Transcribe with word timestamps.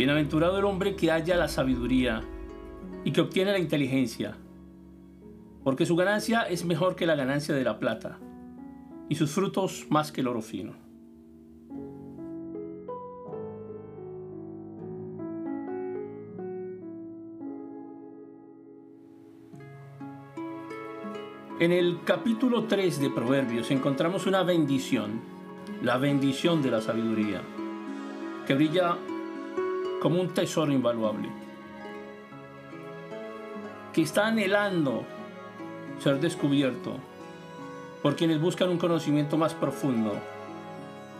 Bienaventurado 0.00 0.58
el 0.58 0.64
hombre 0.64 0.96
que 0.96 1.10
halla 1.10 1.36
la 1.36 1.46
sabiduría 1.46 2.22
y 3.04 3.12
que 3.12 3.20
obtiene 3.20 3.52
la 3.52 3.58
inteligencia, 3.58 4.34
porque 5.62 5.84
su 5.84 5.94
ganancia 5.94 6.44
es 6.44 6.64
mejor 6.64 6.96
que 6.96 7.04
la 7.04 7.16
ganancia 7.16 7.54
de 7.54 7.62
la 7.62 7.78
plata 7.78 8.18
y 9.10 9.16
sus 9.16 9.30
frutos 9.30 9.88
más 9.90 10.10
que 10.10 10.22
el 10.22 10.28
oro 10.28 10.40
fino. 10.40 10.72
En 21.58 21.72
el 21.72 21.98
capítulo 22.06 22.64
3 22.64 23.00
de 23.02 23.10
Proverbios 23.10 23.70
encontramos 23.70 24.26
una 24.26 24.44
bendición, 24.44 25.20
la 25.82 25.98
bendición 25.98 26.62
de 26.62 26.70
la 26.70 26.80
sabiduría, 26.80 27.42
que 28.46 28.54
brilla 28.54 28.96
como 30.00 30.20
un 30.20 30.28
tesoro 30.28 30.72
invaluable, 30.72 31.28
que 33.92 34.02
está 34.02 34.26
anhelando 34.26 35.04
ser 36.02 36.18
descubierto 36.20 36.96
por 38.02 38.16
quienes 38.16 38.40
buscan 38.40 38.70
un 38.70 38.78
conocimiento 38.78 39.36
más 39.36 39.52
profundo 39.52 40.14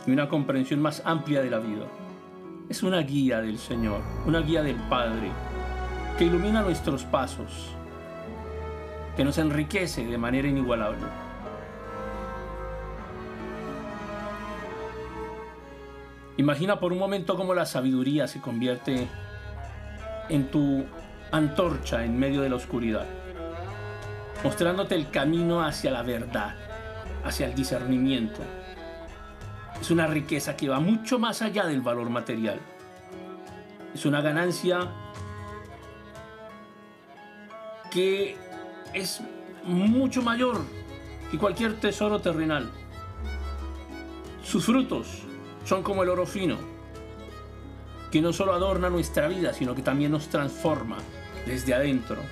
y 0.07 0.13
una 0.13 0.29
comprensión 0.29 0.81
más 0.81 1.03
amplia 1.05 1.43
de 1.43 1.51
la 1.51 1.59
vida. 1.59 1.85
Es 2.71 2.83
una 2.83 3.01
guía 3.01 3.43
del 3.43 3.59
Señor, 3.59 4.01
una 4.27 4.41
guía 4.41 4.63
del 4.63 4.77
Padre, 4.89 5.31
que 6.17 6.25
ilumina 6.25 6.63
nuestros 6.63 7.05
pasos, 7.05 7.75
que 9.17 9.25
nos 9.25 9.37
enriquece 9.37 10.07
de 10.07 10.17
manera 10.17 10.49
inigualable. 10.49 11.05
Imagina 16.41 16.81
por 16.81 16.91
un 16.95 16.99
momento 16.99 17.37
cómo 17.37 17.53
la 17.53 17.67
sabiduría 17.67 18.27
se 18.27 18.41
convierte 18.41 19.07
en 20.31 20.51
tu 20.51 20.87
antorcha 21.31 22.03
en 22.03 22.19
medio 22.19 22.41
de 22.41 22.49
la 22.49 22.57
oscuridad, 22.57 23.05
mostrándote 24.43 24.95
el 24.95 25.11
camino 25.11 25.63
hacia 25.63 25.91
la 25.91 26.03
verdad, 26.03 26.57
hacia 27.27 27.47
el 27.47 27.55
discernimiento. 27.55 28.41
Es 29.79 29.91
una 29.91 30.07
riqueza 30.07 30.57
que 30.57 30.71
va 30.71 30.81
mucho 30.81 31.19
más 31.19 31.43
allá 31.43 31.67
del 31.67 31.83
valor 31.83 32.09
material. 32.09 32.59
Es 33.95 34.07
una 34.07 34.23
ganancia 34.23 34.89
que 37.91 38.39
es 38.95 39.21
mucho 39.65 40.23
mayor 40.23 40.63
que 41.31 41.37
cualquier 41.37 41.79
tesoro 41.79 42.19
terrenal. 42.19 42.71
Sus 44.43 44.65
frutos 44.65 45.27
son 45.65 45.83
como 45.83 46.03
el 46.03 46.09
oro 46.09 46.27
fino, 46.27 46.57
que 48.11 48.21
no 48.21 48.33
solo 48.33 48.53
adorna 48.53 48.91
nuestra 48.91 49.29
vida, 49.29 49.53
sino 49.53 49.75
que 49.75 49.83
también 49.83 50.13
nos 50.13 50.29
transforma 50.29 50.99
desde 51.47 51.75
adentro. 51.75 52.23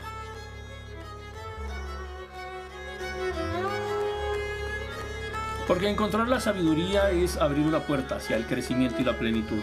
Porque 5.66 5.88
encontrar 5.88 6.28
la 6.28 6.40
sabiduría 6.40 7.10
es 7.10 7.36
abrir 7.36 7.66
una 7.66 7.80
puerta 7.80 8.16
hacia 8.16 8.36
el 8.36 8.46
crecimiento 8.46 9.02
y 9.02 9.04
la 9.04 9.18
plenitud. 9.18 9.62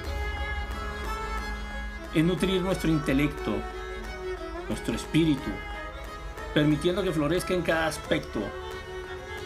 Es 2.13 2.23
nutrir 2.23 2.61
nuestro 2.61 2.91
intelecto, 2.91 3.55
nuestro 4.69 4.95
espíritu, 4.95 5.49
permitiendo 6.53 7.01
que 7.03 7.11
florezca 7.11 7.53
en 7.55 7.63
cada 7.63 7.87
aspecto 7.87 8.39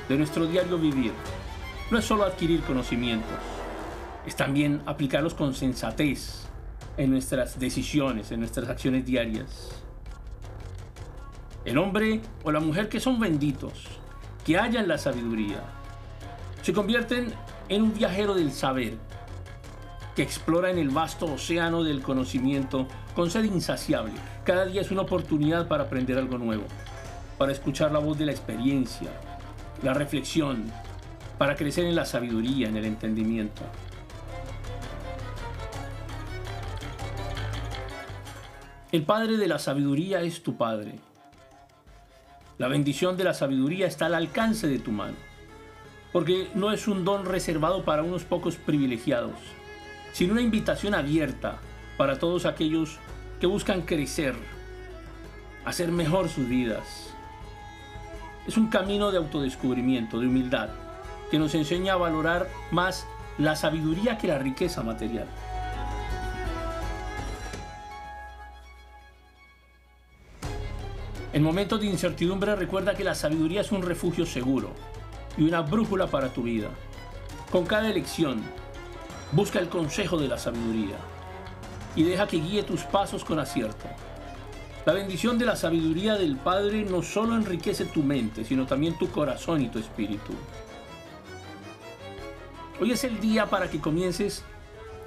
de 0.09 0.17
nuestro 0.17 0.45
diario 0.45 0.77
vivir. 0.77 1.13
No 1.89 1.97
es 1.97 2.05
solo 2.05 2.25
adquirir 2.25 2.61
conocimientos, 2.61 3.39
es 4.25 4.35
también 4.35 4.81
aplicarlos 4.85 5.34
con 5.34 5.53
sensatez 5.53 6.47
en 6.97 7.12
nuestras 7.12 7.59
decisiones, 7.59 8.31
en 8.31 8.40
nuestras 8.40 8.69
acciones 8.69 9.06
diarias. 9.06 9.84
El 11.66 11.78
hombre 11.78 12.22
o 12.44 12.52
la 12.52 12.59
mujer 12.59 12.90
que 12.90 13.00
son 13.00 13.19
benditos, 13.19 13.85
que 14.46 14.57
hallan 14.57 14.88
la 14.88 14.97
sabiduría, 14.97 15.62
se 16.62 16.74
convierten 16.74 17.34
en 17.69 17.84
un 17.84 17.94
viajero 17.94 18.34
del 18.34 18.52
saber, 18.52 18.97
que 20.16 20.24
explora 20.24 20.69
en 20.69 20.78
el 20.78 20.90
vasto 20.90 21.25
océano 21.25 21.84
del 21.84 22.01
conocimiento 22.01 22.88
con 23.16 23.30
sed 23.30 23.46
insaciable. 23.46 24.13
Cada 24.44 24.66
día 24.66 24.81
es 24.81 24.91
una 24.91 25.01
oportunidad 25.01 25.68
para 25.68 25.84
aprender 25.84 26.18
algo 26.18 26.38
nuevo 26.38 26.66
para 27.40 27.53
escuchar 27.53 27.94
la 27.94 28.00
voz 28.00 28.19
de 28.19 28.25
la 28.25 28.34
experiencia, 28.34 29.09
la 29.81 29.94
reflexión, 29.94 30.66
para 31.38 31.56
crecer 31.56 31.86
en 31.86 31.96
la 31.96 32.06
sabiduría, 32.06 32.68
en 32.68 32.75
el 32.75 32.84
entendimiento. 32.84 33.62
El 38.91 39.03
Padre 39.03 39.38
de 39.38 39.47
la 39.47 39.59
sabiduría 39.59 40.22
es 40.22 40.44
tu 40.44 40.57
Padre. 40.57 41.00
La 42.57 42.67
bendición 42.67 43.17
de 43.17 43.23
la 43.23 43.33
sabiduría 43.33 43.88
está 43.88 44.07
al 44.07 44.16
alcance 44.16 44.67
de 44.67 44.79
tu 44.79 44.91
mano, 44.91 45.16
porque 46.11 46.50
no 46.55 46.72
es 46.72 46.88
un 46.88 47.05
don 47.05 47.25
reservado 47.25 47.85
para 47.85 48.03
unos 48.03 48.23
pocos 48.23 48.55
privilegiados, 48.55 49.38
sino 50.11 50.33
una 50.33 50.41
invitación 50.41 50.95
abierta 50.95 51.59
para 51.97 52.19
todos 52.19 52.45
aquellos 52.45 52.97
que 53.39 53.47
buscan 53.47 53.83
crecer, 53.83 54.35
hacer 55.66 55.91
mejor 55.91 56.27
sus 56.29 56.47
vidas 56.50 57.13
es 58.50 58.57
un 58.57 58.67
camino 58.67 59.11
de 59.11 59.19
autodescubrimiento, 59.19 60.19
de 60.19 60.25
humildad, 60.25 60.69
que 61.29 61.38
nos 61.38 61.53
enseña 61.53 61.94
a 61.94 61.97
valorar 61.97 62.47
más 62.71 63.06
la 63.38 63.56
sabiduría 63.56 64.17
que 64.17 64.27
la 64.27 64.39
riqueza 64.39 64.81
material. 64.81 65.27
En 71.31 71.44
momentos 71.44 71.79
de 71.79 71.85
incertidumbre 71.85 72.56
recuerda 72.56 72.95
que 72.95 73.03
la 73.03 73.13
sabiduría 73.13 73.62
es 73.62 73.72
un 73.72 73.84
refugio 73.84 74.25
seguro 74.25 74.72
y 75.38 75.44
una 75.44 75.62
brújula 75.62 76.07
para 76.07 76.29
tu 76.29 76.41
vida. 76.41 76.69
Con 77.51 77.67
cada 77.67 77.88
elección, 77.88 78.41
busca 79.31 79.59
el 79.59 79.69
consejo 79.69 80.18
de 80.18 80.28
la 80.28 80.39
sabiduría 80.39 80.97
y 81.95 82.03
deja 82.03 82.28
que 82.28 82.38
guíe 82.38 82.63
tus 82.63 82.81
pasos 82.81 83.23
con 83.23 83.38
acierto. 83.38 83.85
La 84.88 84.94
bendición 84.94 85.38
de 85.38 85.45
la 85.45 85.56
sabiduría 85.56 86.16
del 86.16 86.35
Padre 86.35 86.84
no 86.84 87.03
solo 87.03 87.35
enriquece 87.35 87.85
tu 87.85 88.01
mente, 88.01 88.44
sino 88.44 88.66
también 88.66 88.97
tu 88.97 89.12
corazón 89.12 89.62
y 89.62 89.69
tu 89.69 89.78
espíritu. 89.78 90.34
Hoy 92.81 92.91
es 92.91 93.03
el 93.03 93.19
día 93.19 93.45
para 93.45 93.69
que 93.69 93.79
comiences 93.79 94.44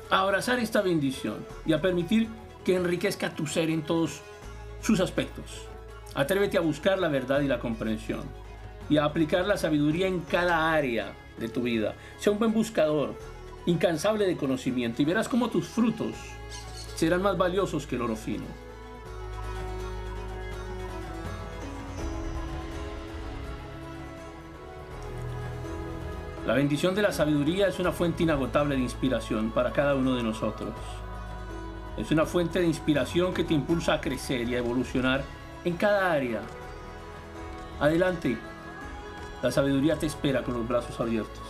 a 0.09 0.21
abrazar 0.21 0.61
esta 0.61 0.83
bendición 0.83 1.45
y 1.67 1.73
a 1.73 1.81
permitir 1.81 2.29
que 2.65 2.77
enriquezca 2.77 3.35
tu 3.35 3.49
ser 3.49 3.71
en 3.71 3.83
todos 3.83 4.21
sus 4.83 5.01
aspectos. 5.01 5.72
Atrévete 6.15 6.59
a 6.59 6.61
buscar 6.61 6.99
la 6.99 7.09
verdad 7.09 7.41
y 7.41 7.49
la 7.49 7.59
comprensión 7.59 8.23
y 8.91 8.99
a 8.99 9.05
aplicar 9.05 9.47
la 9.47 9.57
sabiduría 9.57 10.07
en 10.07 10.21
cada 10.21 10.73
área 10.73 11.15
de 11.39 11.49
tu 11.49 11.63
vida. 11.63 11.95
Sea 12.19 12.33
un 12.33 12.39
buen 12.39 12.53
buscador, 12.53 13.15
incansable 13.65 14.27
de 14.27 14.37
conocimiento 14.37 15.01
y 15.01 15.07
verás 15.07 15.29
cómo 15.29 15.49
tus 15.49 15.67
frutos 15.67 16.15
serán 16.97 17.23
más 17.23 17.39
valiosos 17.39 17.87
que 17.87 17.97
el 17.97 18.03
oro 18.03 18.17
fino. 18.17 18.45
La 26.47 26.55
bendición 26.55 26.95
de 26.95 27.03
la 27.03 27.13
sabiduría 27.13 27.69
es 27.69 27.79
una 27.79 27.93
fuente 27.93 28.25
inagotable 28.25 28.75
de 28.75 28.83
inspiración 28.83 29.51
para 29.53 29.73
cada 29.73 29.95
uno 29.95 30.17
de 30.17 30.25
nosotros. 30.25 30.75
Es 31.97 32.11
una 32.11 32.27
fuente 32.27 32.59
de 32.59 32.67
inspiración 32.67 33.33
que 33.33 33.45
te 33.45 33.55
impulsa 33.55 33.95
a 33.95 34.01
crecer 34.01 34.49
y 34.49 34.57
a 34.57 34.59
evolucionar 34.59 35.23
en 35.65 35.77
cada 35.77 36.13
área. 36.13 36.41
Adelante, 37.81 38.37
la 39.43 39.51
sabiduría 39.51 39.97
te 39.97 40.07
espera 40.07 40.43
con 40.43 40.55
los 40.55 40.69
brazos 40.69 40.99
abiertos. 41.01 41.41